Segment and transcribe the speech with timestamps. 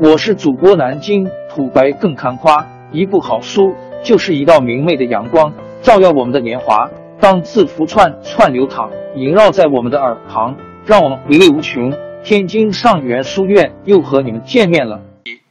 [0.00, 6.90] 我是主播南京土白更看花，一部好书就是一道明媚的阳光，照耀我们的年华。
[7.20, 11.92] 当字符串串流淌，萦绕在我们的耳旁，让我们回味无穷。
[12.24, 15.00] 天津上元书院又和你们见面了。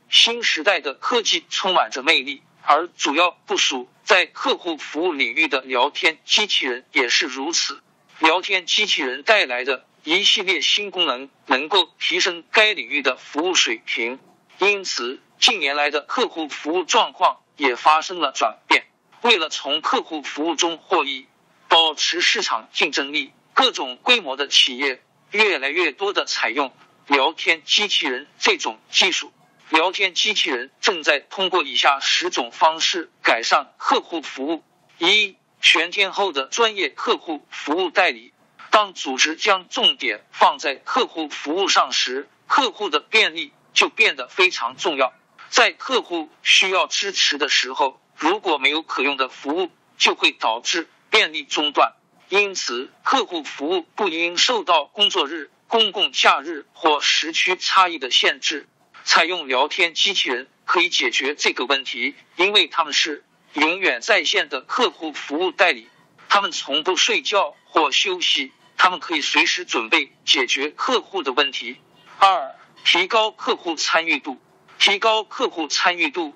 [0.09, 7.79] 新时代的科技充满着魅力，而主要部署在客户服务领域的聊天机器人也是如此。
[8.19, 14.19] 聊天机器人带来的一系列新功能，能够提升该领域的服务水平。
[14.60, 18.86] 因此，近年来的客户服务状况也发生了转变。
[19.22, 21.27] 为了从客户服务中获益，
[21.68, 25.02] 保持市场竞争力，各种规模的企业。
[25.32, 26.72] 越来越多的采用
[27.08, 29.34] 聊天机器人这种技术，
[29.70, 34.63] 聊天机器人正在通过以下十种方式改善客户服务：
[34.99, 38.32] 一、全天候的专业客户服务代理。
[38.70, 45.13] 当组织将重点放在客户服务上时，客户的便利就变得非常重要。
[45.50, 51.94] 在客户需要支持的时候，如果没有可用的服务，就会导致便利中断。
[52.29, 58.68] 因此，客户服务不应受到工作日、公共假日或时区差异的限制。
[59.04, 65.89] 采用聊天机器人可以解决这个问题，因为他们是永远在线的客户服务代理，
[66.29, 71.77] 他们从不睡觉或休息，他们可以随时准备解决客户的问题。
[72.17, 74.37] 二、提高客户参与度，
[74.77, 76.33] 提高客户参与度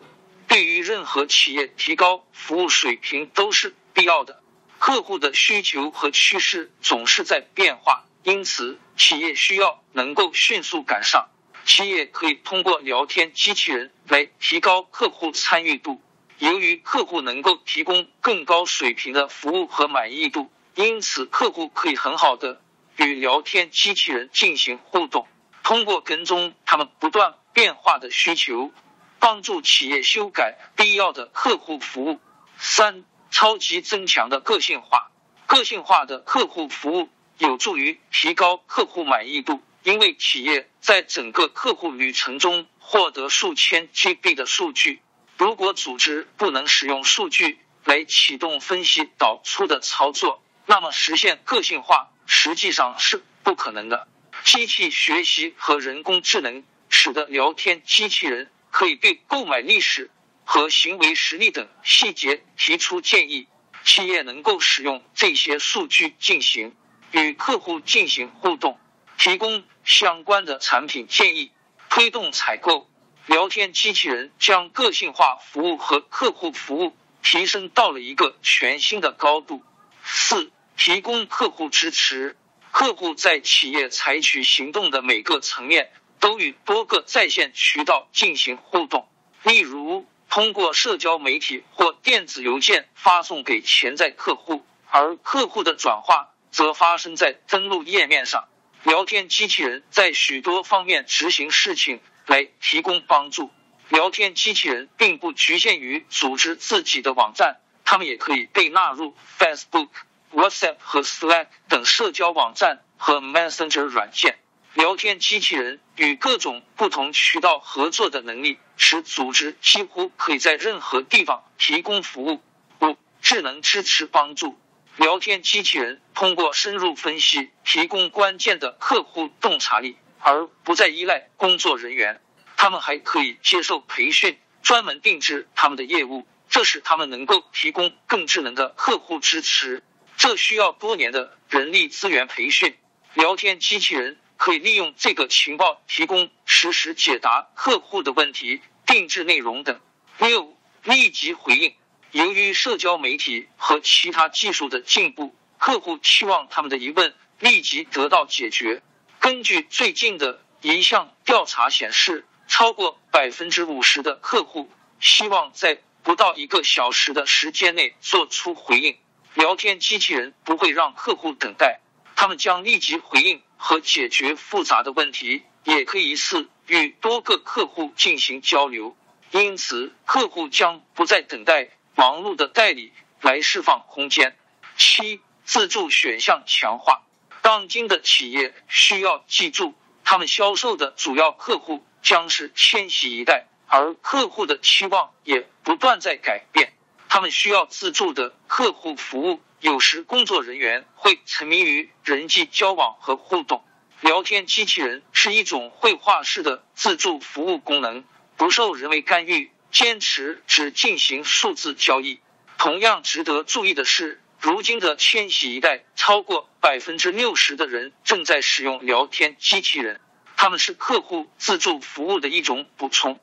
[0.47, 4.41] 对于任何企业提高服务水平都是必要的。
[4.79, 11.27] 客户的需求和趋势总是在变化，因此企业需要能够迅速赶上。
[11.65, 16.01] 企业可以通过聊天机器人来提高客户参与度。
[16.39, 22.61] 由于客户能够提供更高水平的服务和满意度，因此客户可以很好的
[22.95, 25.27] 与聊天机器人进行互动。
[25.67, 28.71] 通过跟踪他们不断变化的需求，
[29.19, 32.21] 帮助企业修改必要的客户服务。
[32.57, 33.03] 三。
[33.29, 35.11] 超级增强的个性化，
[35.45, 39.61] 个性化的客户服务有助于提高客户满意度。
[39.83, 45.01] 因为企业在整个客户旅程中获得数千 GB 的数据，
[45.37, 54.07] 如果组织不能使用数据来启动分析导出的操作，那么实现个性化实际上是不可能的。
[54.47, 60.09] 机器学习和人工智能使得聊天机器人可以对购买历史。
[60.45, 63.47] 和行为实例等细节提出建议，
[63.83, 66.73] 企业能够使用这些数据进行
[67.11, 68.79] 与客户进行互动，
[69.17, 71.51] 提供相关的产品建议，
[71.89, 72.89] 推动采购。
[73.25, 79.61] 聊天机器人将个性化服务和客户服务提升到了一个全新的高度。
[80.05, 82.37] 四、提供客户支持，
[82.77, 85.89] 客户在企业采取行动的每个层面
[86.19, 89.09] 都与多个在线渠道进行互动，
[89.41, 90.05] 例如。
[90.29, 98.47] 通过社交媒体或电子邮件发送给潜在客户，而客户的转化则发生在登录页面上。
[98.83, 103.49] 聊天机器人在许多方面执行事情来提供帮助。
[103.89, 109.89] 聊天机器人并不局限于组织自己的网站，他们也可以被纳入 Facebook、
[110.33, 114.37] WhatsApp 和 Slack 等社交网站和 Messenger 软件。
[114.73, 122.41] 聊天机器人与各种不同渠道合作的能力，使组织几乎可以在任何地方提供服务。
[122.81, 124.55] 五、智能支持帮助，
[124.97, 132.21] 聊天机器人通过深入分析，提供关键的客户洞察力，而不再依赖工作人员。
[132.55, 139.81] 他们还可以接受培训，专门定制他们的业务，这使他们能够提供更智能的客户支持。
[140.17, 142.75] 这需要多年的人力资源培训。
[143.13, 144.19] 聊天机器人。
[144.39, 149.81] 可以利用这个情报提供实时解答客户的问题、定制内容等。
[150.19, 151.73] 六、立即回应。
[152.11, 158.83] 由于社交媒体和其他技术的进步，客户期望他们的疑问立即得到解决。
[159.19, 168.99] 根据最近的一项调查显示，超过百分之五十的客户希望在不到一个小时的时间内做出回应。
[169.37, 171.79] 聊天机器人不会让客户等待，
[172.15, 173.41] 他们将立即回应。
[173.59, 178.95] 和解决复杂的问题，也可以一次与多个客户进行交流，
[179.31, 184.37] 因此客户将不再等待忙碌的代理来释放空间。
[184.77, 187.01] 七、自助选项强化。
[187.41, 189.73] 当今的企业需要记住，
[190.03, 196.73] 他们销售的主要客户将是千禧一代，而客户的期望也不断在改变。
[197.09, 199.41] 他们需要自助的客户服务。
[199.59, 203.63] 有时工作人员会沉迷于人际交往和互动，
[204.01, 208.03] 聊天机器人是一种绘画式的自助服务功能，
[208.35, 212.19] 不受人为干预，坚持只进行数字交易。
[212.59, 219.99] 同样值得注意的是，如今的千禧一代，超过百分之六十的人正在使用聊天机器人，
[220.35, 223.19] 他们是客户自助服务的一种补充。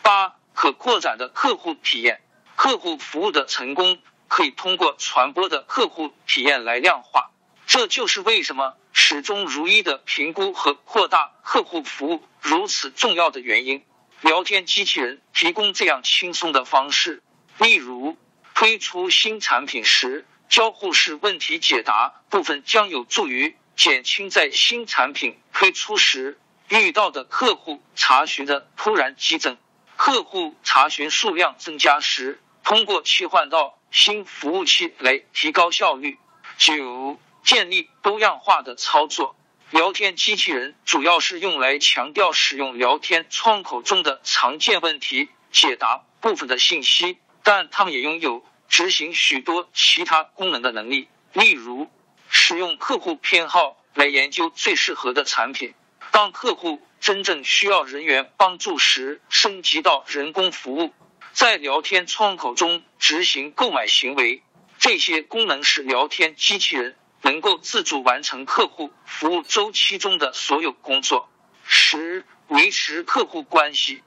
[0.00, 2.21] 八、可扩展的客户体验，
[2.62, 3.98] 客户服务的成功
[4.28, 7.32] 可以通过传播的客户体验来量化，
[7.66, 8.76] 这就是为什么。
[8.92, 13.82] 始终如一的评估和扩大客户服务如此重要的原因。
[14.20, 17.20] 聊天机器人提供这样轻松的方式，
[17.58, 18.16] 例如
[18.54, 26.38] 推出新产品时，交互式问题解答部分将有助于减轻在新产品推出时
[26.68, 29.58] 遇到的客户查询的突然激增。
[29.96, 36.18] 客户查询数量增加时，通过切换到新服务器来提高效率。
[36.58, 37.18] 九。
[37.44, 39.34] 建立多样化的操作，
[39.70, 51.90] 聊天机器人主要是用来强调使用聊天窗口中的常见问题解答部分的信息，但它们也拥有执行许多其他功能的能力，例如
[52.28, 55.74] 使用客户偏好来研究最适合的产品。
[56.12, 60.92] 当客户真正需要人员帮助时，升级到人工服务，
[61.32, 64.42] 在聊天窗口中执行购买行为。
[64.78, 66.96] 这些功能使聊天机器人。
[67.24, 71.30] 能够自主完成客户服务周期中的所有工作。
[71.64, 74.02] 十、维持客户关系，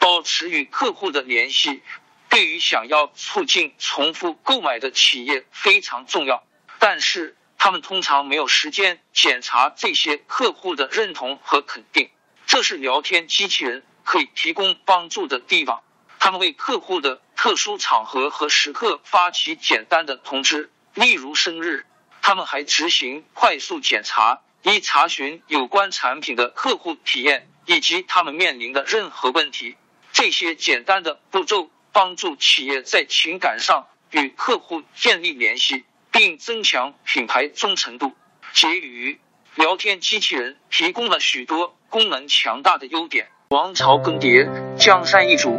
[0.00, 1.82] 保持与客户的联系，
[2.28, 6.44] 对于想要促进重复购买的企业非常重要。
[6.80, 12.10] 但是，他们通常没有时间检查这些客户的认同和肯定。
[12.44, 15.84] 这是聊天机器人可以提供帮助的地方。
[16.28, 21.86] 他们为客户的特殊场合和时刻发起简单的通知，例如生日。
[22.20, 29.76] 他们还执行快速检查，以查询有关产品的客户体验以及他们面临的任何问题。
[30.12, 38.12] 这些简单的步骤帮助企业在情感上与客户建立联系，并增强品牌忠诚度。
[38.52, 39.18] 结语：
[39.54, 43.30] 聊天机器人提供了许多功能强大的优点。
[43.48, 45.58] 王朝更迭，江山易主，